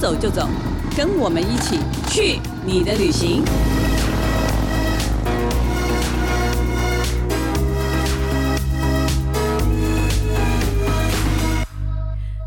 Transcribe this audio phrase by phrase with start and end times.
[0.00, 0.48] 走就走，
[0.96, 1.76] 跟我们一起
[2.08, 3.42] 去你的旅行。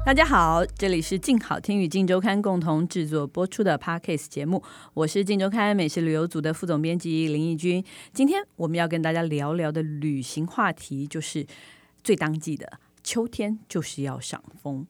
[0.05, 7.83] 大家好，这里是静好听与静周刊共同制作播出的 Podcast 节目，我是静周刊美食旅游组的副总编辑林义君。
[8.13, 11.45] 今天我们要跟大家聊聊的旅行话题，就是
[12.01, 14.87] 最当季的秋天，就是要赏枫。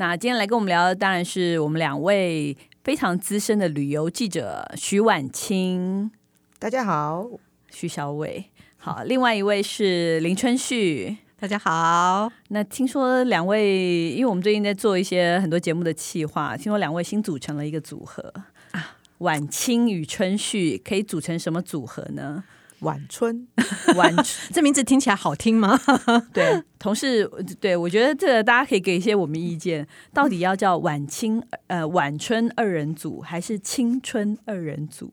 [0.00, 6.10] 那今天来跟我们聊的当然是我们两位非常资深的旅游记者徐婉清，
[6.58, 7.38] 大家好；
[7.70, 8.46] 徐小伟，
[8.78, 12.32] 好；另外一位是林春旭，大家好。
[12.48, 18.32] 那听说两位，因为我们最近在做一些很多节目的企划，听说两位新组成了一个组合。
[18.70, 22.42] 啊，晚清与春旭可以组成什么组合呢？
[22.80, 23.46] 晚春，
[23.96, 24.14] 晚
[24.52, 25.78] 这名字听起来好听吗？
[26.32, 27.28] 对，同事，
[27.60, 35.12] 对我觉得这个大家可以给一些我们意见，到底要叫晚清呃晚春二人组还是青春二人组？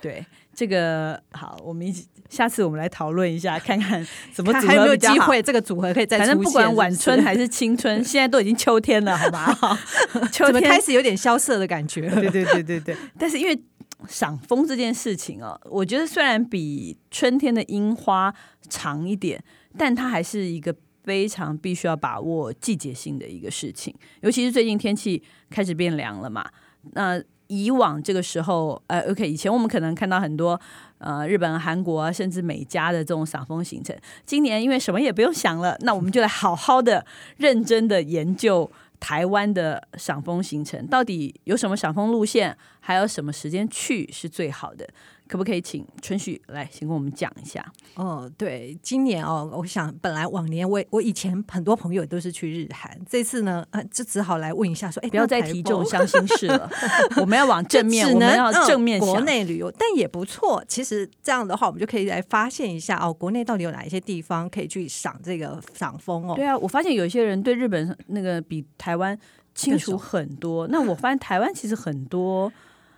[0.00, 6.18] 对，这个好，我们一起下次我们来讨论一下，看看怎么还有没有机会这个组合可以再。
[6.18, 9.56] 反正不管晚春还是青春， 现在都已经秋天了，好吧？
[10.32, 12.08] 秋天开始有点萧瑟的感觉。
[12.10, 13.58] 对对对对对，但是因为。
[14.08, 18.34] 赏枫这件事情哦，我觉得虽然比春天的樱花
[18.68, 19.42] 长一点，
[19.76, 23.94] 但它还是一个非常必须要把握季节性的一个事情。
[24.20, 26.44] 尤其是最近天气开始变凉了嘛，
[26.92, 30.60] 那以往这个时候，呃，OK，以前我们可能看到很多
[30.98, 33.96] 呃日本、韩国，甚至美加的这种赏枫行程。
[34.24, 38.68] 今年因为什么也不用想了，那我们就来好好的、认真的研究。
[39.00, 42.56] 台湾的赏枫行程到底有什么赏枫路线？
[42.80, 44.88] 还有什么时间去是最好的？
[45.28, 47.64] 可不可以请春旭来先跟我们讲一下？
[47.94, 56.70] 哦，对，今年哦，我想本来往年我我以前很多朋友都是去日韩，这次呢，呃，就只好来问一下说，哎，不要再提这种伤心事了，
[57.20, 59.08] 我们要往正面，我们要正面想。
[59.08, 60.62] 国内旅游，但也不错。
[60.68, 66.34] 其实这样的话，我们就可以来发现一下哦，国内到底有哪一些地方可以去赏这个赏风哦。
[66.36, 69.18] 对啊，我发现有些人对日本那个比台湾
[69.54, 70.68] 清楚很多。
[70.68, 72.52] 那我发现台湾其实很多。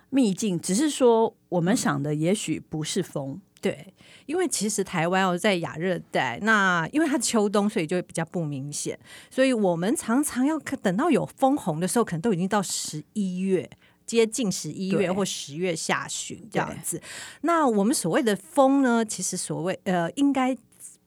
[0.09, 3.93] 秘境只是说，我们想的也许不是风，对，
[4.25, 8.97] 因为其实台湾哦，在亚热带，那因为它秋冬，所以就会比较不明显，
[9.29, 13.69] 所以我们常常要等到有枫红的时候，可能都已经到十一月，
[14.05, 17.01] 接近十一月或十月下旬这样子。
[17.41, 20.57] 那我们所谓的风呢，其实所谓呃，应该。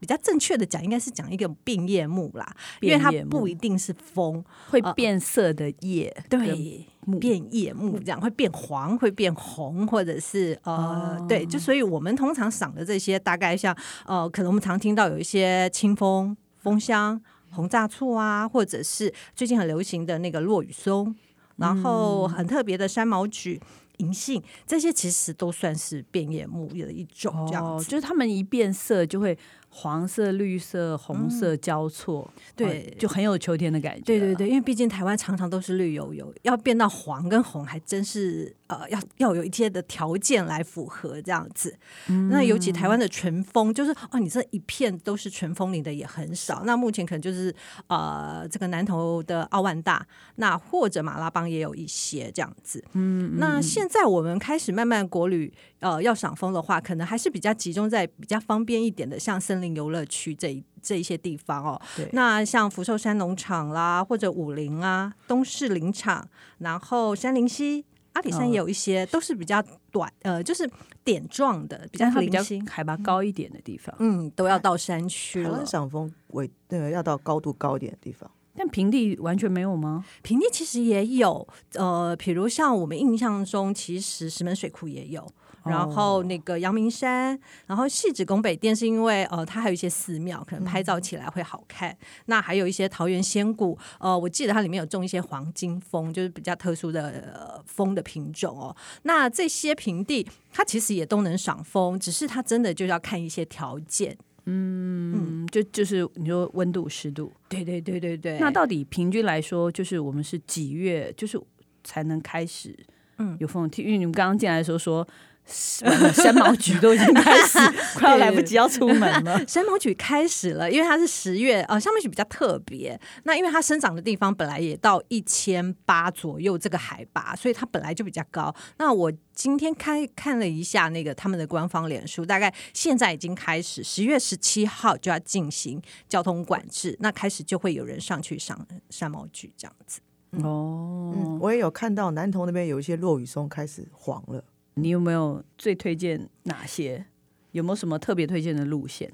[0.03, 2.45] 比较正确的讲，应该是讲一个变叶木啦，
[2.81, 6.85] 因为它不一定是枫，会变色的叶，呃，对，
[7.21, 13.73] 变叶木这样会变黄，会变红，或者是呃，哦、对，就所以我们通常赏的这些，大概像
[14.05, 21.15] 呃，可能我们常听到有一些清风、枫香、红炸醋啊，或者是最近很流行的那个落羽松，
[21.59, 23.61] 然后很特别的山毛櫸。
[23.99, 29.39] 银杏这些其实都算是变叶木的一种，这样子，哦，就是它们一变色就会
[29.75, 34.03] 黄色、绿色、红色交错，嗯，对，就很有秋天的感觉。
[34.03, 41.75] 对对对，因为毕竟台湾常常都是绿油油，要变到黄跟红，还真是呃，要要有一些的条件来符合这样子。
[42.09, 46.65] 嗯，那尤其台湾的纯枫，就是哦，你这一片都是纯枫林的也很少。
[46.67, 47.55] 那目前可能就是
[47.87, 50.07] 呃，这个南投的奥万大，
[50.37, 52.85] 那或者马拉邦也有一些这样子。
[52.93, 55.51] 嗯，那现在我们开始慢慢国旅
[55.81, 61.81] 呃要赏枫的话，可能还是比较集中在比较方便一点的，像森林游乐区这一这一些地方哦。
[61.97, 62.09] 对。
[62.13, 66.29] 那像福寿山农场啦，或者武陵啊、东市林场，
[66.59, 67.85] 然后山林溪、
[68.15, 70.69] 阿里山也有一些，哦、都是比较短呃，就是
[71.05, 73.95] 点状的，比较零星、海拔高一点的地方。
[73.99, 75.65] 嗯，都要到山区了。
[75.65, 78.31] 赏枫为那个要到高度高一点的地方。
[78.55, 80.05] 但平地完全没有吗？
[80.21, 85.27] 平地其实也有，呃，比如像我们印象中，其实石门水库也有，
[85.65, 91.91] 然后那个阳明山，然后戏子宫北殿是因为呃，它还有一些寺庙，可能拍照起来会好看。
[91.91, 98.75] 嗯、那还有一些桃园仙谷，呃，我记得它里面有种一些黄金枫，就是比较特殊的、呃、枫的品种哦。
[99.05, 104.17] 那这些平地，它其实也都能赏枫，只是它真的就要看一些条件。
[104.47, 108.39] 嗯，就就是你说温度湿度，对对对对对。
[108.41, 111.41] 那到底平均来说，就是我们是几月，就是
[111.85, 112.77] 才能开始
[113.19, 113.71] 嗯有风？
[113.77, 115.07] 因为你们刚刚进来的时候说。
[115.45, 117.59] 山毛菊都已经开始，
[117.99, 119.47] 快要来不及要出门了。
[119.47, 122.99] 山毛菊开始了，因为它是十月，呃，山毛菊比较特别。
[123.25, 128.55] 那因为它生长的地方本来也到一千八左右这个海拔，所以它本来就比较高。
[128.79, 140.01] 那我今天开看了一下那个他们的官方脸书，大概现在已经开始，十月十七号就要进行交通管制，那开始就会有人上去上山毛菊这样子。
[140.43, 144.43] 哦、嗯，我也有看到南投那边有一些落羽松开始黄了。
[144.75, 147.07] 你有没有最推荐哪些？
[147.53, 149.13] 有没有什么特别推荐的路线？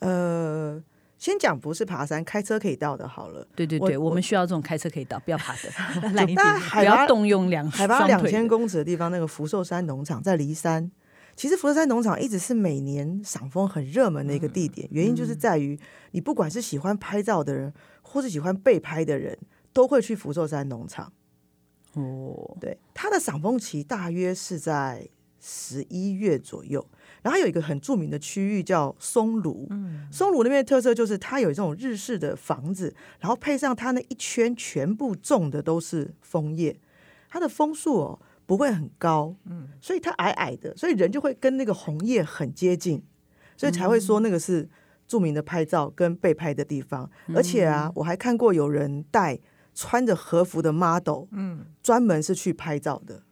[0.00, 0.82] 呃，
[1.16, 3.08] 先讲不是爬山，开车可以到的。
[3.08, 10.90] 好了，对对对，我，我们需要这种开车可以到，不要爬的， 来一点不要动用两海拔两千公尺的地方，那个福寿山农场在梨山。
[11.34, 15.78] 其实福寿山农场一直是每年赏枫很热门的一个地点，嗯、原因就是在于
[16.10, 17.72] 你不管是喜欢拍照的人，
[18.02, 19.38] 或是喜欢被拍的人，
[19.72, 21.12] 都会去福寿山农场。
[22.00, 25.08] 哦，对，它的赏枫期大约是在
[25.40, 26.86] 十一月左右。
[27.22, 36.78] 然后还有一个很著名的区域叫松庐，嗯、松庐那边的特色就是它有这种日式的房子，然后配上它那一圈全部种的都是枫叶，
[37.28, 38.18] 它的枫树哦。
[38.46, 43.04] 不会很高，嗯，所以它矮矮的，所以人就会跟那个红叶很接近，
[43.58, 44.66] 所以才会说那个是
[45.06, 47.10] 著名的拍照跟被拍的地方。
[47.26, 49.38] 嗯、而且啊，我还看过有人带
[49.78, 53.22] 穿着和服的 model，嗯，专门是去拍照的。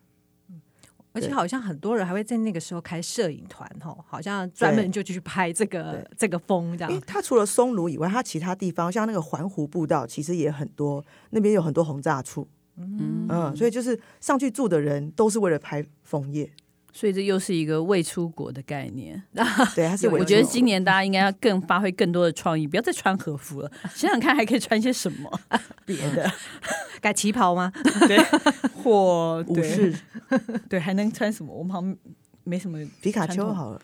[1.12, 6.92] 而且好像很多人还会在那个时候开摄影团，吼，好像专门就去拍这个这个风这样。
[6.92, 12.46] 因为它除了松庐以外，它其他地方像那个环湖步道，其实也很多，那边有很多红炸处。
[12.76, 16.48] 嗯嗯，所以就是上去住的人都是为了拍枫叶，
[16.96, 19.22] 所以这又是一个未出国的概念。
[19.76, 25.30] 对，它是我觉得今年大家应该要更发挥更多的创意，不要再穿和服了，想想看还可以穿些什么
[25.84, 26.32] 别的，
[27.02, 27.70] 改旗袍吗？
[28.08, 28.16] 对，
[28.82, 29.94] 或武士，
[30.70, 31.52] 对，还能穿什么？
[31.52, 31.94] 我们好像
[32.44, 33.80] 没什么皮卡丘好了。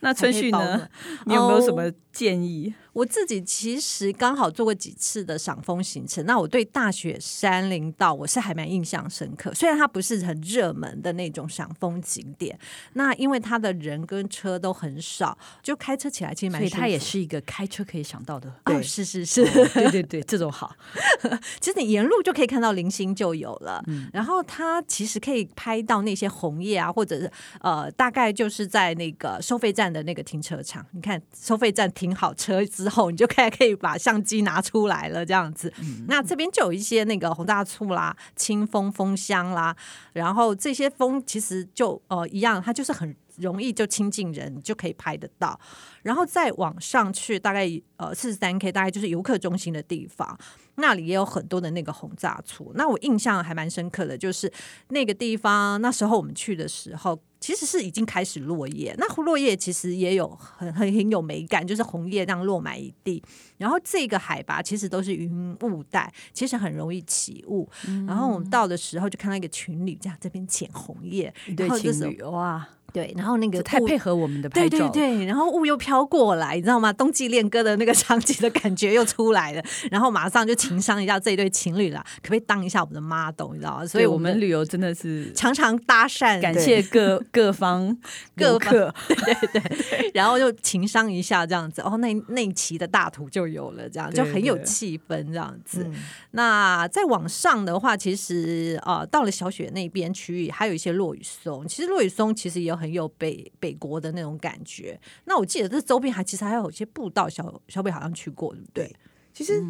[0.00, 0.88] 那春旭呢？
[1.26, 2.74] 你有没有什么建议？
[2.92, 9.52] 我自己其实刚好做过几次的赏风行程，那我对大雪山林道我是还蛮印象深刻。
[9.54, 12.58] 虽然它不是很热门的那种赏风景点，
[12.94, 16.60] 那因为它的人跟车都很少，就开车起来其实蛮。
[16.60, 18.52] 所以它也是一个开车可以想到的。
[18.64, 20.74] 对，是是是，对对对，这种好。
[21.60, 35.70] 其实你沿路就可以看到零星就有了，嗯、然后它其实可以拍到那些红叶啊，或者是呃，大概就是在那个收费站的那个停车场，你看收费站停好车之后，你就可以可以把相机拿出来了，这样子。
[35.80, 39.76] 嗯、那这边就有一些那个红大醋啦、清风风香啦，
[40.14, 45.58] 然后这些风其实就呃一样，它就是很容易就亲近人，你就可以拍得到。
[46.02, 50.38] 然后再往上去，大概呃四十三 K，大概就是游客中心的地方，
[50.76, 52.72] 那里也有很多的那个红炸醋。
[52.74, 54.50] 那我印象还蛮深刻的，就是
[54.88, 57.20] 那个地方那时候我们去的时候。
[57.40, 63.22] 其实是已经开始落叶，那落叶其实也有很很很有美感，就是红叶这样落满一地。
[63.56, 67.68] 然后这个海拔其实都是云雾带，其实很容易起雾。
[67.88, 72.68] 嗯、然后我们到的时候就看到一个群侣这样这边捡红叶，对情侣哇。
[72.92, 76.92] 对，然后那个太配合我们的拍照，对对对，然后雾又飘过来，你知道吗？
[76.92, 83.52] 冬季恋歌的那个 场景的感觉又出来了，然后马上就情商一下这一对情侣了，可不可以当一下我们的 model？
[83.52, 83.86] 你知道吗？
[83.86, 87.96] 所以我们，旅游真的是常常搭讪，感谢各各方
[88.36, 89.16] 各客，对
[89.52, 95.88] 对对，然后就情商一下这样子，哦，那那一期的大图就有了，这样就很有气氛这样子。
[96.32, 102.79] 那再往上的话，其实啊、呃，到了小雪那边区域，还有一些落雨松，其实落雨松其实也有。
[102.80, 104.98] 很有北北国的那种感觉。
[105.26, 108.86] 那我记得这周边还其实还有一些步道，小小北好像去过，对不对？
[108.86, 108.96] 对，
[109.34, 109.62] 其实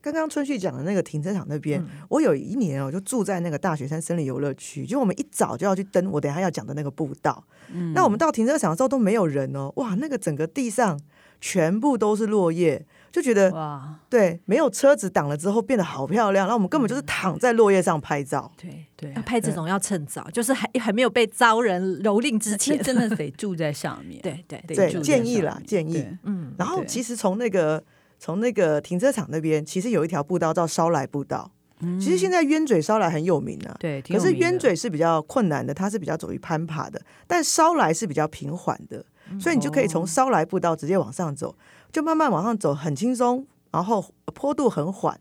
[0.00, 7.44] 刚刚春旭讲的那个停车场那边，嗯、我有一年哦，就住在那个大雪山森林游乐区，就我们一早就要去登我等下要讲的那个步道。
[7.72, 10.98] 嗯、那我们到停车场的时候都没有人哦，哇，那个整个地上
[11.40, 12.86] 全部都是落叶。
[13.12, 16.46] 就觉得哇，对，没有车子挡了之后变得好漂亮。
[16.46, 18.50] 然后我们根本就是躺在落叶上拍照。
[18.56, 24.20] 对对，要拍这种要趁早，就是还还没有被遭人蹂躏之前，真的 得住在上面。
[24.22, 26.04] 对对对，建议啦，建议。
[26.22, 27.84] 嗯，然后其实从那个
[28.18, 31.52] 从那个停车场那边，其实有一条步道叫烧来步道。
[32.00, 33.74] 其实现在冤嘴烧来很有名啊。
[33.80, 39.04] 对，可是冤嘴是比较困难的，它是比较走于攀爬的，但烧来是比较平缓的，
[39.40, 41.52] 所以你就可以从烧来步道直接往上走。
[41.92, 45.20] 就慢慢往上走，很轻松，然后 坡度很缓。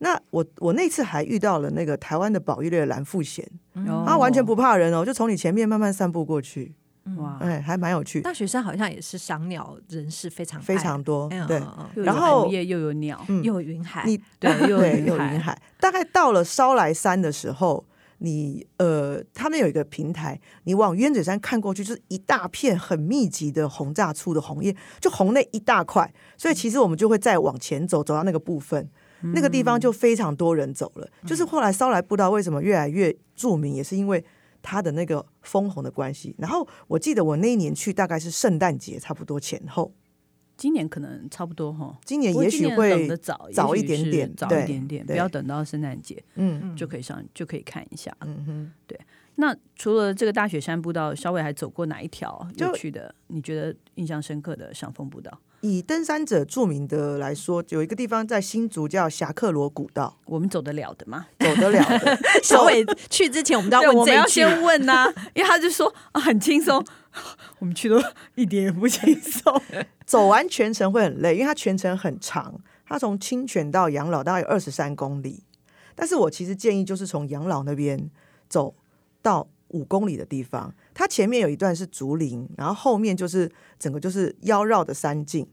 [0.00, 3.44] 那我我那次还遇到了那个台湾的保育类的蓝腹鷴，
[3.86, 6.74] 哦、他完全不怕人哦，就从你前面慢慢散步过去。
[7.16, 8.20] 哇，哎，还蛮有趣。
[8.20, 11.58] 大学生好像也是赏鸟人士非常非常多，嗯、对。
[11.96, 15.60] 嗯、然后又有鸟，嗯、又有云海，你对，又有云海。
[15.80, 17.84] 大概到了烧来山的时候。
[18.18, 26.12] 你呃，他们有一个平台，你往鸢嘴山看过去，就是一大片很密集的红炸出的红叶，就红那一大块。
[26.36, 28.88] 所以其实我们就会再往前走，走到那个部分，
[29.22, 31.08] 嗯、那个地方就非常多人走了。
[31.22, 34.24] 嗯、就是后来烧来不知道为什么越来越著名，也是因为
[34.62, 36.34] 它的那个枫红的关系。
[36.38, 39.92] 然后我记得我那一年去大概是圣诞节差不多前后。
[40.58, 48.14] 今年可能差不多哈，今年也许会等的早早一点点，早一点点，不要等到圣诞节，嗯，就可以上就可以看一下。
[48.20, 49.00] 嗯哼，对。
[49.36, 53.14] 那除了这个大雪山步道，稍微还走过哪一条有趣的？
[53.28, 55.40] 你觉得印象深刻的赏枫步道？
[55.60, 61.26] 以登山者著名的来说，有一个地方在新竹叫侠客罗古道，我们走得了的吗？
[61.40, 62.16] 走得了的。
[62.42, 66.84] 小伟去之前，我们都要问我们要先问呐、啊， 因为他就说啊，很轻松，
[67.58, 68.00] 我们去都
[68.36, 69.60] 一点也不轻松。
[70.06, 72.54] 走完全程会很累，因为它全程很长，
[72.86, 75.42] 它从清泉到养老大概有二十三公里。
[75.96, 78.08] 但是我其实建议就是从养老那边
[78.48, 78.74] 走
[79.20, 80.72] 到五公里的地方。
[80.98, 85.46] 它前面有一段是竹林，然后后面就是整个就是腰绕的山径，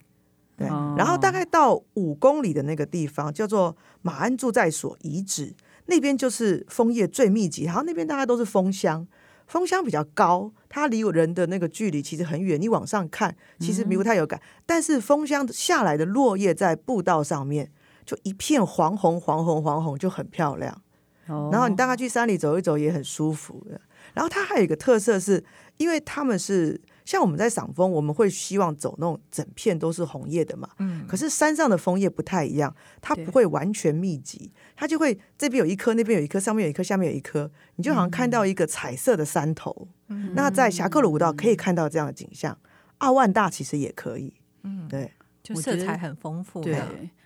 [0.58, 0.68] 对。
[0.70, 5.54] 哦、然后大概到五公里的那个地方叫做马鞍驻在所遗址，
[5.86, 9.06] 那边就是枫叶最密集，然后那边大概都是枫香，
[9.46, 17.72] 枫香比较高，它离人的那个距离其实很远，你往上看其实不太有感，嗯、但是枫香下来的落叶在步道上面
[18.04, 20.82] 就一片黄红黄红黄红，就很漂亮。
[21.28, 23.80] 哦、然后你大概去山里走一走也很舒服的。
[24.16, 25.44] 然后它还有一个特色是，
[25.78, 30.68] 因为他们是像我们在赏枫，我们会希望走那种整片都是红叶的嘛。
[30.80, 31.06] 嗯。
[31.08, 39.88] 可是山上的枫叶不太一样，它不会完全密集，它就会这边有一颗，那边有一颗，上面有一颗，下面有一颗，你就好像看到一个彩色的山头。
[40.08, 40.34] 嗯。
[40.34, 42.58] 那在霞喀罗古道可以看到这样的景象，
[43.00, 44.34] 奥万大其实也可以。
[44.64, 44.88] 嗯。
[44.88, 45.12] 对，
[45.44, 46.62] 就色彩很丰富。
[46.62, 46.82] 对。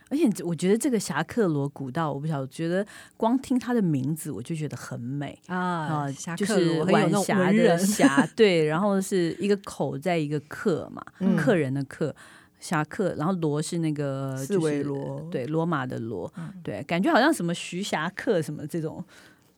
[0.10, 2.86] 而且我觉得这个侠客罗古道，我不晓得，我觉得
[3.16, 12.16] 光听它的名字我就觉得很美啊，啊就是晚霞的霞， 对，然后是一个口在一个客嘛，嗯、客人的客，
[12.60, 19.04] 侠客，然后罗是那个、就是、四维罗，对，罗马的罗，嗯、对，感觉好像什么徐霞客什么这种。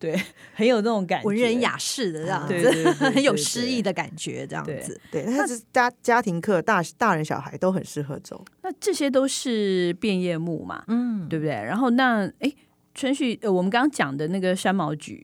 [0.01, 0.19] 对，
[0.55, 4.99] 很有那种感觉，文人雅士的这样子，对对对 对对很有诗意的感觉，这样子。
[5.11, 8.43] 对，那是家家庭课，大大人小孩都很适合走。
[8.63, 11.51] 那这些都是变叶木嘛，嗯，对不对？
[11.53, 12.51] 然后那哎，
[12.95, 15.21] 春旭，呃，我们刚刚讲的那个山毛榉，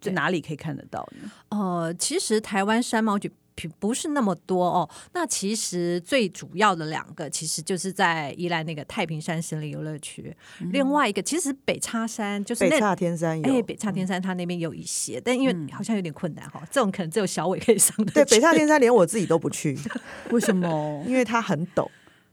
[0.00, 1.30] 在哪里可以看得到呢？
[1.48, 3.30] 呃，其实台湾山毛櫸。
[3.66, 18.12] 不是那么多哦，那其实最主要的两个，其实就是在宜兰那个太平山森林游乐区，嗯、另外一个其实北叉山就是那北叉天山有，哎，北叉天山它那边有一些，嗯、但因为好像有点困难哈，这种可能只有小伟可以上的。
[18.12, 19.76] 对，北叉天山连我自己都不去，
[20.30, 21.02] 为什么？
[21.06, 21.88] 因为它很陡。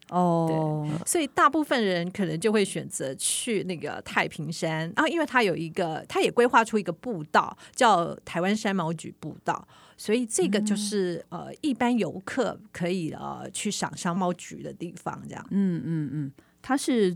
[0.09, 15.47] 哦，所以大部分人可能就会选择去那个太平山，然后因为它有一个，它也规划出一个步道叫台湾山毛榉步道，所以这个就是、嗯、呃一般游客可以呃去赏山毛櫸的地方，这样。
[15.51, 17.15] 嗯嗯嗯，它是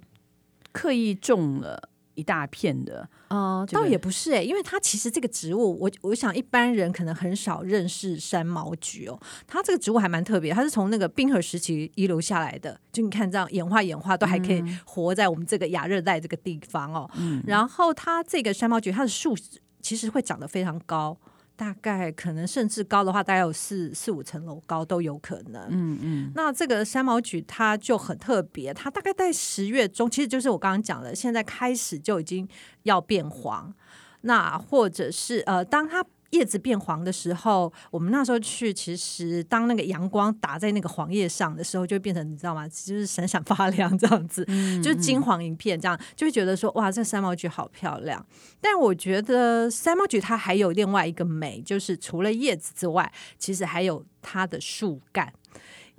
[0.71, 1.89] 刻意种了。
[2.15, 9.17] 一大片的，呃，倒也不是哎、欸，因为它其实这个植物，我我想一般人可能很少认识山毛菊哦。
[9.47, 17.09] 它这个植物还蛮特别，它是从那个冰河时期遗留下来的，就你看这样演化演化都还可以活在我们这个亚热带这个地方哦。
[17.15, 19.33] 嗯、然后它这个山毛菊，它的树
[19.79, 21.17] 其实会长得非常高。
[21.59, 25.67] 大概可能甚至高的话，大概有四四五层楼高都有可能。
[25.69, 26.31] 嗯嗯。
[26.33, 32.47] 那这个三毛菊它就很特别，它大概在十月中，其实就是我刚刚讲的，现在开始就已经
[32.83, 33.73] 要变黄。
[34.21, 36.05] 那或者是呃，当它。
[36.31, 42.67] 叶子变黄的时候，我们那时候去，其实当那个阳光打在那个黄叶上的时候，就会变成你知道吗？
[42.67, 48.25] 就是闪闪发亮这样子，嗯、就是金黄一片这样，就会觉得说哇，这山毛菊好漂亮。
[48.61, 55.33] 但我觉得山毛菊它还有另外一个美，就是除了叶子之外，其实还有它的树干。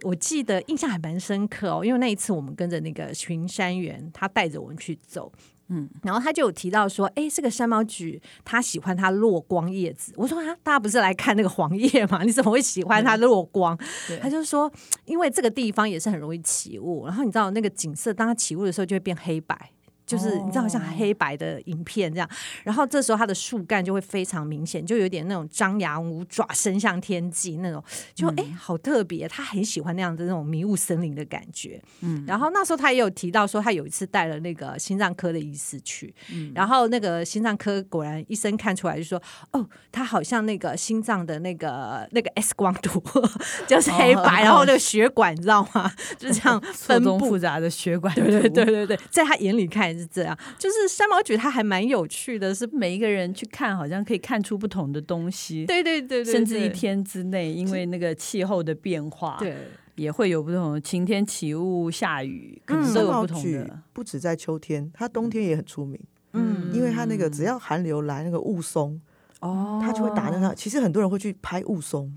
[0.03, 5.31] 我记得印象还蛮深刻哦，因为那一次我们跟着那个巡山员，他带着我们去走。
[5.73, 10.13] 嗯，然后他就有提到说，哎，这个山毛榉，他喜欢它落光叶子。
[10.17, 12.25] 我说啊，大家不是来看那个黄叶吗？
[12.25, 13.79] 你怎么会喜欢它落光？
[14.21, 14.71] 他就说，
[15.05, 19.71] 因为这个地方也是很容易起雾，然后你知道那个景色，当它起雾的时候就会变黑白。
[20.11, 22.29] 就是你知道，像黑白的影片这样，
[22.65, 27.81] 然后这时候它的树干就会非常明显，就有点那种张牙舞爪、伸向天际那种，
[28.13, 29.29] 就哎、嗯，好特别。
[29.29, 31.81] 他很喜欢那样的那种迷雾森林的感觉。
[32.01, 43.01] 嗯，然后那时候他也有提到说，他有一次带了那个心脏科的医师去，嗯，然后那个心脏科果然医生看出来就说，哦，他好像那个心脏的那个那个 X 光图
[43.69, 45.93] 就是黑白，哦、然后那个血管你知道吗？
[46.19, 50.00] 就这样分布复杂的血管，对对对对对，在他眼里看。
[50.01, 55.67] 是这样，就是三毛櫸，它还蛮有趣的，是每一个人去看，好像可以看出不同的东西。
[55.67, 59.57] 对对对对，甚至一天之内，因为那个气候的变化，对，
[59.97, 63.83] 也会有不同的晴天起雾、下雨，可能都有不同的。
[63.93, 66.01] 不止在秋天，它冬天也很出名。
[66.33, 68.99] 嗯，因为它那个只要寒流来，那个雾凇
[69.41, 70.55] 哦，它就会打那个。
[70.55, 72.11] 其实很多人会去拍雾凇。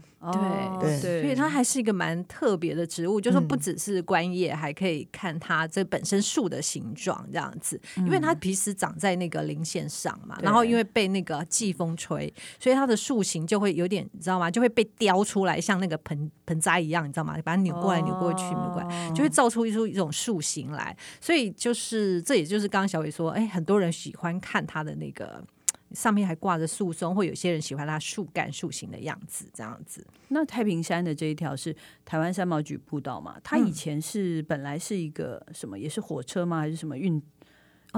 [0.80, 7.78] 对对，所以它还是一个蛮特别的植物，就是不只是观叶，嗯、还可以看它这本身树的形状这样子。
[7.98, 14.50] 因为它平时长在那个林线上嘛，嗯、然后因为被那个季风吹，所以它的树形就会有点，你知道吗？
[14.50, 17.36] 就会被雕出来，像那个盆盆栽一样，你知道吗？
[17.44, 20.96] 把它扭过来、扭过去、扭过来，就会造出一出一种树形来。
[21.20, 25.44] 所以就是这，也就是刚刚小伟说，哎，很多人喜欢看它的那个。
[25.94, 30.06] 上面还挂着树松，或有些人喜欢它树干、树形的样子，这样子。
[30.30, 33.36] 那太平山的这一条是台湾三毛櫸步道嘛？
[33.44, 35.78] 它以前是本来是一个什么？
[35.78, 36.60] 也是火车吗？
[36.60, 37.22] 还是什么运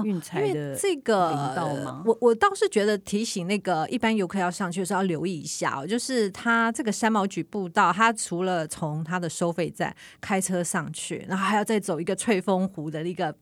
[0.04, 2.02] 运材的这个道吗？
[2.04, 13.34] 我我倒是觉得提醒那个一般游客要上去的时候要留意一下哦，就是它这个山毛榉步道，它除了从它的收费站开车上去，然后还要再走一个翠峰湖的一个。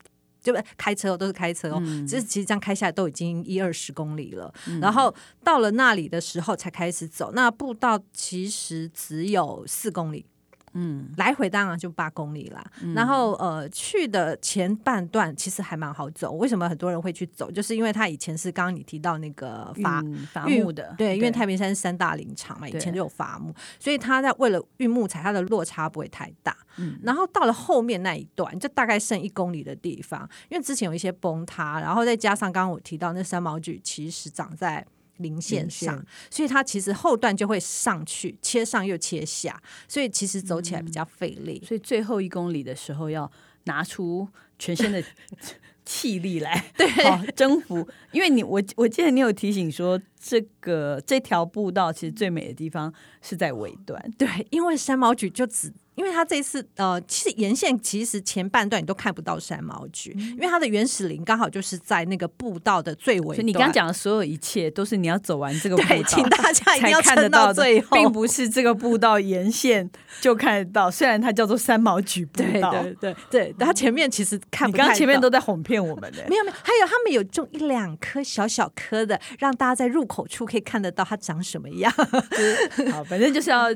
[0.44, 1.82] 就开车哦，都是开车哦。
[2.06, 7.32] 其实、嗯、其实这样开下来都已经一二十公里了，嗯、然后到了那里的时候才开始走。
[7.32, 10.26] 那步道其实只有四公里。
[10.74, 12.64] 嗯，来回当然就八公里啦。
[12.82, 16.32] 嗯、然后呃，去的前半段其实还蛮好走。
[16.32, 17.50] 为什么很多人会去走？
[17.50, 20.02] 就是因为它以前是刚刚你提到那个伐
[20.32, 26.56] 伐木的，对，因为太平山是三大林场嘛，以前就有伐木，所以它在为了运木材，它的落差不会太大。
[26.76, 34.84] 嗯，然后到了后面那一段，就大概剩一公里的地方，因为之前有一些崩塌，然后再加上刚刚我提到那三毛榉，其实长在。
[35.18, 41.60] 零线上，线所以它其实后段就会上去，切上又切下，所以其实走起来比较费力。
[41.62, 43.30] 嗯、所以最后一公里的时候要
[43.64, 44.28] 拿出
[44.58, 45.02] 全身的
[45.84, 46.88] 气力来，对，
[47.32, 47.86] 征服。
[48.12, 55.72] 因为你我我记得你有提醒说，这个这条步道其实最美的地方是在尾端，对，因为山毛榉就只。
[55.94, 63.36] 因为它这次呃，其实沿线其实前半段你都看不到山毛榉，嗯、因为它的原始林刚好就是在那个步道的最尾。
[63.38, 69.88] 你刚刚讲的所有一切都是你要走完这个步道，对，请大家一定要撑到最后，并不是这个步道沿线
[70.20, 70.90] 就看得到。
[70.90, 74.84] 虽然它叫做山毛榉步道，对对对对，它前面其实看不到。
[74.84, 81.92] 你刚刚前面都在哄骗我们的，没有没有，还有他们有种一两颗小小颗的，让大家在入口处可以看得到它长什么样。
[82.90, 83.68] 好，反正就是要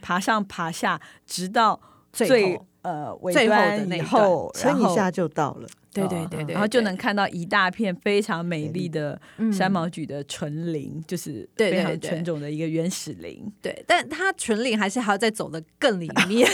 [0.00, 1.80] 爬上爬下，直到。
[2.12, 5.68] 最，最呃尾端的那后，撑一下就到了。
[5.92, 9.16] 对对对对，然后就能看到一大片非常美丽的
[9.56, 13.48] 山毛榉的纯林，就是非常纯种的一个原始林。
[13.62, 16.50] 对，但它纯林还是还要再走的更里面。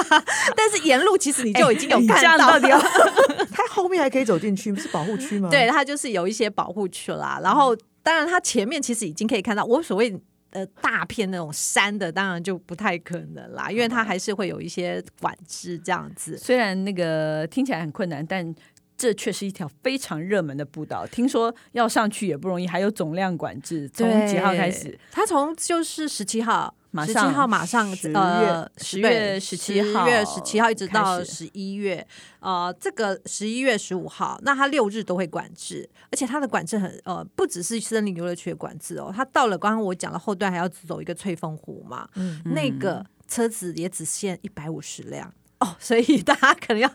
[0.56, 2.80] 但是沿路其实你就已经有看到，到
[3.52, 5.50] 它后面还可以走进去，不是保护区吗？
[5.50, 7.38] 对，它就是有一些保护区啦。
[7.42, 10.18] 然后当然它前面其实已经可以看到，我所谓。
[10.54, 16.38] 呃，大片那种山的，当然就不太可能啦，因为它还是会有一些管制这样子。
[16.38, 18.54] 虽然那个听起来很困难，但
[18.96, 21.04] 这却是一条非常热门的步道。
[21.08, 23.88] 听说要上去也不容易，还有总量管制。
[23.88, 24.96] 从几号开始？
[25.10, 26.72] 它从就是十七号。
[27.02, 32.06] 十七号马上十月十月十七号，十月十七号一直到十一月，
[32.40, 46.90] 呃，这个十一月十五号，那它六日都会管制，而且它的管制很呃，不只是森林游乐区的管制哦，它到了刚刚我讲的后段还要走一个翠峰湖嘛，嗯，那个车子也只限一百五十辆哦， 所以大家可能要，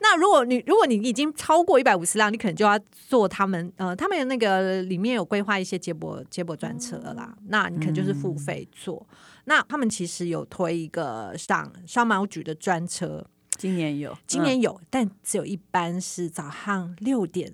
[0.00, 9.04] 那如果你如果你已经超过一百五十辆，你可能就要坐他们呃，他们那个里面有规划一些接驳接驳专车啦，嗯、那你可能就是付费坐。
[9.44, 13.26] 那他们其实有推一个上山毛櫸的专车，
[13.56, 17.52] 今年有，今年有，嗯、但只有一班是早上六点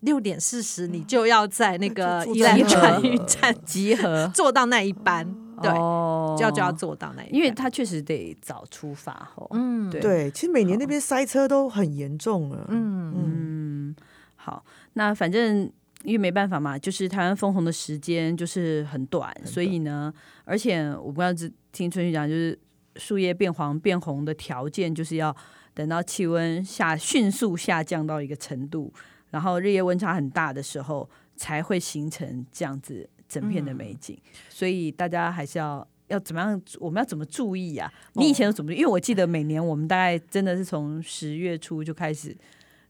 [0.00, 5.26] 六点四十，你就要在那个宜兰转运站 集合， 坐到那一班，
[5.62, 13.14] 对，哦、就要就要坐到那一班，因为他确实得早出发吼，嗯，对，其实每年那边塞车都很严重了，嗯。
[13.14, 13.96] 嗯，
[14.36, 15.70] 好，那反正。
[16.06, 20.14] 因为没办法嘛，就是台湾枫红的时间就是很短，很短，所以呢，
[20.44, 22.56] 而且我不要只听春旭讲，就是
[22.94, 25.36] 树叶变黄变红的条件，就是要
[25.74, 28.94] 等到气温下迅速下降到一个程度，
[29.30, 34.16] 然后日夜温差很大的时候，才会形成这样子整片的美景。
[34.16, 36.62] 嗯、所以大家还是要要怎么样？
[36.78, 38.14] 我们要怎么注意呀、啊？
[38.14, 38.72] 你以前有怎么？
[38.72, 42.36] 因为我记得每年我们大概真的是从十月初就开始。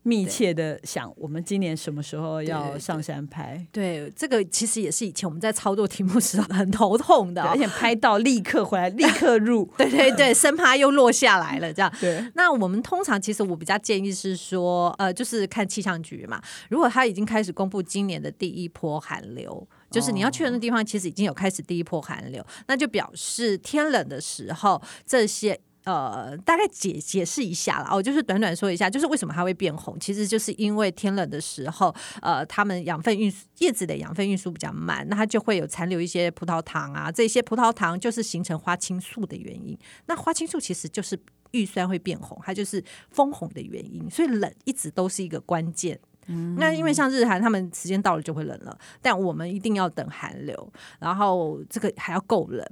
[0.06, 3.66] 密切的想，我们今年什么时候要上山拍？
[3.72, 9.68] 对，这个其实也是以前我们在操作题目时候很头痛的，而且拍到立刻回来，立刻入。
[9.76, 11.92] 对 对对， 生怕又落下来了这样。
[12.00, 12.24] 对。
[12.36, 16.40] 那我们通常其实我比较建议是说，呃，就是看气象局嘛，
[16.70, 25.58] 如果他已经开始公布今年的第一波寒流，就是你要去的地方其实已经有开始第一波寒流，那就表示天冷的时候这些。
[25.86, 27.88] 呃，大概解解释一下啦。
[27.90, 39.78] 哦，就是短短说一下，就是为什么它会变红，其实就是因为天冷的时候，呃，它们养分运输叶子的养分运输比较慢，那它就会有残留一些葡萄糖啊，这些葡萄糖就是形成花青素的原因。
[40.06, 41.16] 那花青素其实就是
[41.52, 45.96] 预酸会变红，它就是枫红的原因，所以冷一直都是一个关键。
[46.26, 52.66] 嗯，那因为像日韩，他们时间到了就会冷了，但我们一定要等寒流，然后这个还要够冷。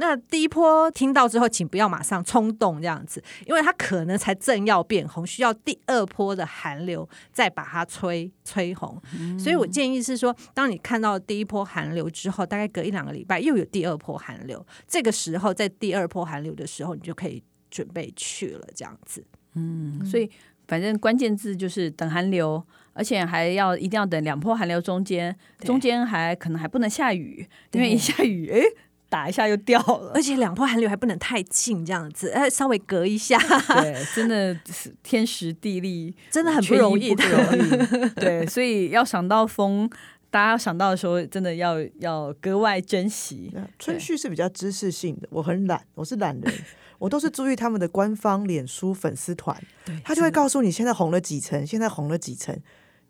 [0.00, 8.98] 那第一波听到之后，请不要马上冲动这样子，因为它可能才正要变红，需要第二波的寒流再把它吹吹红。
[9.18, 19.22] 嗯、所以我建议是说，当你看到第一波寒流之后，大概隔一两个礼拜又有第二波寒流，这个时候在第二波寒流的时候，你就可以准备去了这样子。
[19.54, 20.30] 嗯，所以
[20.66, 28.62] 反正关键字就是等寒流，而且还要一定要等两波寒流中间，中间还可能还不能下雨，因为一下雨，哎。
[29.10, 33.36] 打一下又掉了，而且两波寒流还不能太近，这样子，哎，稍微隔一下。
[33.82, 38.08] 对， 真的是天时地利， 真的很不容易，不容易。
[38.10, 39.90] 对，所以要想到风，
[40.30, 43.52] 大家要想到的时候，真的要要格外珍惜。
[43.80, 46.54] 春旭是比较知识性的，我很懒，我是懒人，
[47.00, 49.60] 我都是注意他们的官方脸书粉丝团，
[50.04, 52.56] 他就会告诉你现在红了几层，现在红了几层。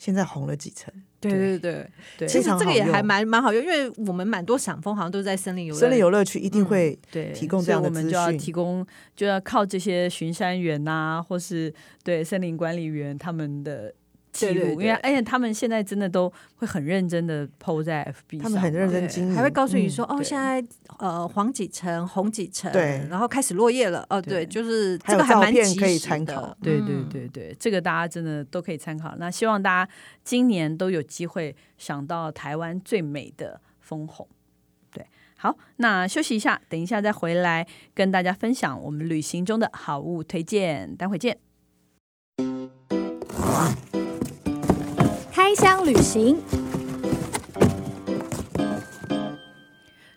[0.01, 0.93] 现在红了几层？
[1.21, 1.59] 对对。
[1.59, 7.31] 对对，其实这个也还蛮蛮好用，因为我们蛮多赏枫好像都在森林游森林游乐区，一定会对。
[7.33, 8.85] 提供这样的资讯，我们就要提供，
[9.15, 13.95] 就要靠这些巡山员呐、啊，或是对森林管理员他们的。
[14.33, 20.65] 记录，因为而且他们现在真的都会很认真的 PO 在 FB 上，他们很认真经营，还会告诉你说、嗯、哦，现在
[20.99, 29.15] 呃黄几层，红几层，对，然后开始落叶了，哦，对，就是这个还蛮及时可以参考，对对对对，这个大家真的都可以参考。
[29.19, 34.29] 那希望大家今年都有机会赏到台湾最美的枫红。
[34.93, 35.05] 对，
[35.37, 41.39] 好，那休息一下，等一下再回来跟大家分享我们旅行中的好物推荐，待会见。
[45.43, 46.39] 开箱旅行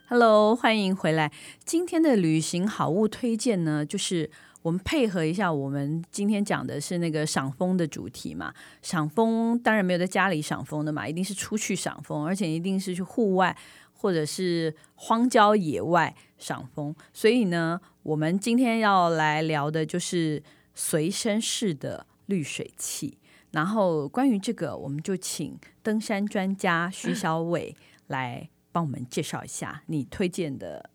[0.09, 1.31] ，Hello，欢迎回来。
[1.63, 4.29] 今天的旅行好物推荐呢，就是
[4.63, 8.53] 我们配合一下，我们今天讲的是那个赏枫的主题嘛。
[8.81, 13.55] 赏枫当然没有在家里赏枫的嘛，一定是出去赏枫，而且一定是去户外
[13.93, 16.93] 或者是荒郊野外赏枫。
[17.13, 20.43] 所以呢，我们今天要来聊的就是
[20.75, 23.17] 随身式的滤水器。
[23.53, 27.75] 然后关于这个，我们就请登山专家徐 小伟
[28.07, 30.89] 来帮我们介绍一下你推荐的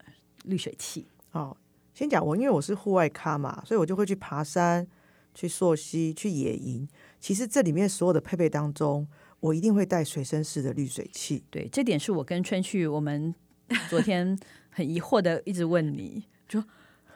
[0.44, 1.06] 滤水器。
[1.30, 1.56] 哦，
[1.94, 4.86] 先讲我，因为我是户外咖嘛，所以我就会去爬山、
[5.34, 6.86] 去溯溪、去野营。
[7.20, 9.06] 其实这里面所有的配备当中，
[9.40, 11.44] 我一定会带随身式的滤水器。
[11.50, 13.32] 对，这点是我跟春旭我们
[13.88, 14.36] 昨天
[14.70, 16.62] 很疑惑的，一直问你就。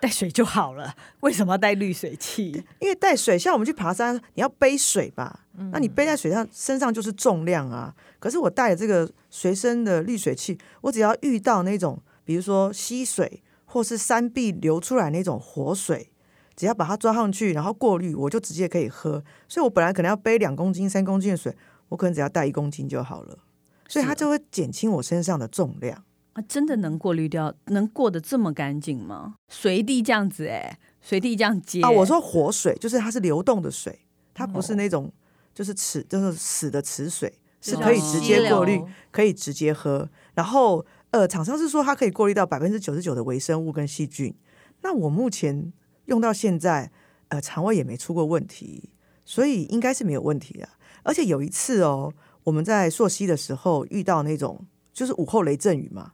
[0.02, 2.64] 带水就好了，为什么要带滤水器？
[2.80, 5.46] 因为带水，像我们去爬山，你要背水吧？
[5.56, 7.94] 嗯、那你背在水上身上就是重量啊。
[8.18, 16.10] 可是我带了这个随身的滤水器，我只要遇到那种，比如说溪水或是山壁流出来那种活水，
[16.56, 19.22] 只要把它装上去，然后过滤，我就直接可以喝。
[19.46, 21.56] 所以我本来可能要背两公斤、三公斤的水，
[21.90, 23.38] 我可能只要带一公斤就好了。
[23.86, 26.02] 所以它就会减轻我身上的重量。
[26.34, 27.54] 啊，真的能过滤掉？
[27.66, 29.34] 能过得这么干净吗？
[29.48, 31.90] 随地这样子、欸，哎，随地这样接啊？
[31.90, 34.00] 我说活水，就是它是流动的水，
[34.32, 35.12] 它不是那种
[35.54, 40.08] 就是池，就是死的池水，是可以直接过滤，可以直接喝。
[40.32, 44.34] 然后，呃，厂商是说它可以过滤到百分之九十九的微生物跟细菌。
[44.80, 45.70] 那我目前
[46.06, 46.90] 用到现在，
[47.28, 48.88] 呃，肠胃也没出过问题，
[49.26, 50.66] 所以应该是没有问题的。
[51.02, 52.10] 而且有一次哦，
[52.44, 54.64] 我们在溯溪的时候遇到那种
[54.94, 56.12] 就是午后雷阵雨嘛。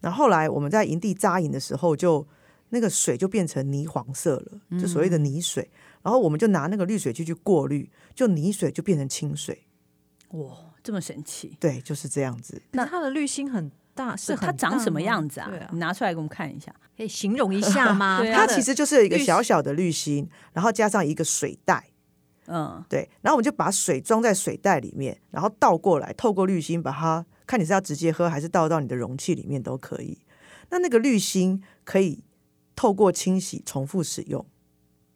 [0.00, 2.26] 然后后来我们在营地扎营的时候，就
[2.68, 5.62] 那个水就变成泥黄色了，就所谓的泥水。
[5.72, 9.66] 嗯、然后我们就拿那个滤水器去过滤，就泥水就变成清水。
[10.32, 11.56] 哇，这么神奇！
[11.58, 12.62] 对，就是这样子。
[12.72, 15.50] 那它的滤芯很大，是它长什么样子啊？
[15.50, 18.22] 啊，你拿出来给我们看一下，可以形容一下吗？
[18.32, 21.88] 它其实就是一个小小的滤芯，然后加上一个水袋。
[22.46, 23.08] 嗯，对。
[23.22, 27.26] 然后我们就把水装在水袋里面，然后倒过来，透过滤芯把它。
[27.48, 30.18] 看你是要直接喝还是倒到你的容器里面都可以。
[30.70, 32.22] 那那个滤芯可以
[32.76, 34.46] 透过清洗重复使用。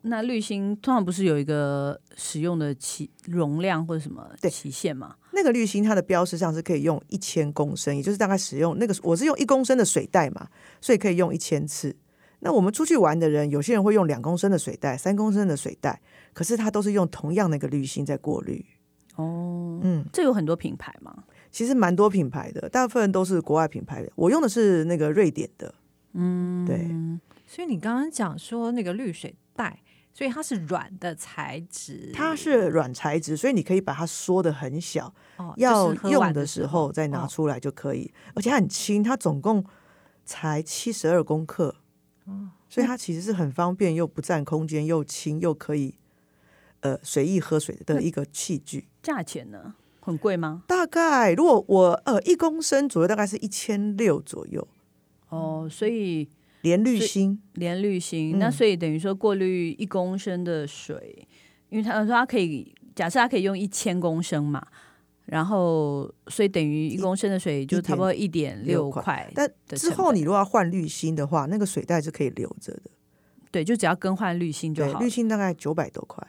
[0.05, 5.15] 那滤芯通常不是有一个使用的期容量或者什么期限吗？
[5.33, 10.49] 那个滤芯它的标识上是可以用一千公升，也就是大概使用那个我是用一公升的水袋嘛，
[10.81, 11.95] 所以可以用一千次。
[12.41, 18.67] 那我们出去玩的人，有些人会用两公升的水袋、三公升的水袋，可是它都是用同样那个滤芯在过滤。
[19.15, 21.23] 哦，嗯，这有很多品牌吗？
[21.53, 24.11] 其实蛮多品牌的，大部分都是国外品牌的。
[24.17, 25.73] 我用的是那个瑞典的，
[26.15, 26.91] 嗯，对。
[27.47, 29.79] 所以你刚刚讲说那个滤水袋，
[30.15, 38.11] 所以它是软的材质，它是软材质，所以你可以把它缩的很小，哦，要就是用的时候再拿出来就可以。
[38.29, 39.63] 哦、而且它很轻，它总共
[40.25, 41.77] 才七十二公克，
[42.25, 45.97] 哦，所以它其实是很方便又不占空间，又轻又可以
[46.81, 48.89] 呃随意喝水的一个器具。
[49.03, 49.75] 价钱呢？
[50.03, 50.63] 很贵吗？
[50.67, 54.69] 大概如果我呃一公升左右，大概是一千六左右。
[55.31, 56.29] 哦，所以。
[56.63, 61.27] 连滤芯，连滤芯，那所以等于说过滤一公升的水，嗯、
[61.71, 64.65] 因为他说他可以假设他可以用一千公升嘛，
[65.27, 69.29] 然后所以等于一公升的水就差不多一点六块。
[69.35, 72.83] 但之后你如果要换滤芯的话，那个水袋是可以留着的。
[73.51, 75.01] 对，就只要更换滤芯就好。
[75.01, 76.25] 滤芯大概九百多块。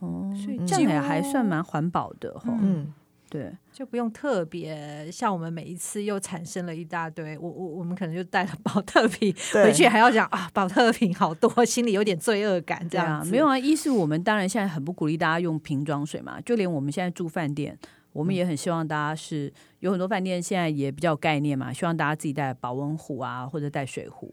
[0.00, 2.44] 哦，所以这样也还算蛮环保的哈。
[2.46, 2.60] 嗯。
[2.62, 2.94] 嗯
[3.34, 12.88] 对，就不用特别像我们每一次又产生了一大堆，我我我们可能就带了保特瓶回去，还要讲啊，保特瓶好多，心里有点罪恶感。
[12.88, 13.58] 这样啊，没有啊。
[13.58, 17.76] 一是我们当然现在很不鼓励大家用瓶装水嘛，就连我们现在住饭店，
[18.12, 24.32] 我们也很希望大家是有很多饭店现在也比较有概念嘛，希望大家自己带保温壶啊，或者带水壶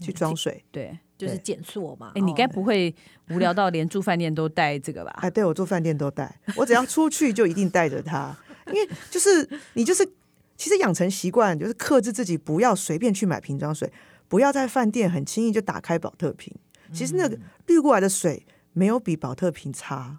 [0.00, 0.64] 去装水。
[0.70, 2.10] 对，就是减塑嘛。
[2.16, 2.92] 哎，你该不会
[3.30, 5.12] 无聊到连住饭店都带这个吧？
[5.22, 8.36] 哎，对，我住饭店都带，我只要出去就一定带着它。
[8.66, 10.04] 因为就是你就是
[10.56, 13.90] 其实养成习惯，就是克制自己不要随便去买瓶装水，
[14.26, 16.52] 不要在饭店很轻易就打开宝特瓶。
[16.92, 20.18] 其实那个滤过来的水没有比宝特瓶差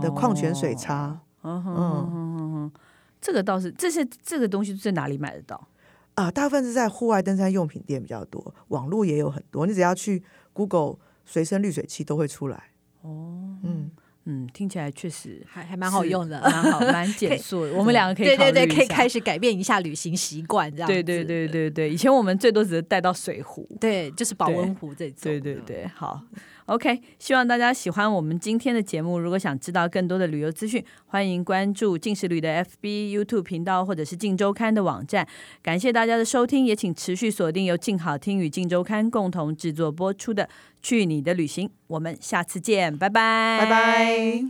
[0.00, 1.20] 的矿泉水差。
[1.42, 2.72] 嗯嗯嗯嗯，
[3.20, 5.68] 这个倒是这些这个东西在哪里买得到
[6.14, 6.30] 啊？
[6.30, 9.66] 大部分是在户外登山用品店比较多，网络也有很多。
[9.66, 10.22] 你只要去
[10.52, 12.70] Google 随身滤水器都会出来。
[13.02, 13.90] 哦，嗯。
[14.26, 17.60] 嗯，听起来确实还还蛮好用的，蛮好，蛮 减塑。
[17.76, 20.88] 我们两个可以对对对，可以开始改变一下旅行习惯，这样。
[20.88, 25.18] 对对对对对，以前我们最多只是带到水壶，对，就是保温壶这种。
[25.24, 26.22] 对对对，好
[26.66, 29.18] ，OK，希望大家喜欢我们今天的节目。
[29.18, 35.26] 如果想知道更多的旅游资讯，欢迎关注镜食旅的 FB、YouTube 频道，或者是镜周刊的网站。
[35.62, 40.48] 感谢大家的收听，也请持续锁定由静好听与镜周刊共同制作播出的。
[40.82, 44.44] 去你的旅行，我们下次见，拜拜，拜拜。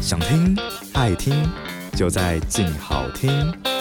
[0.00, 0.56] 想听
[0.94, 1.34] 爱听，
[1.96, 3.77] 就在静好听。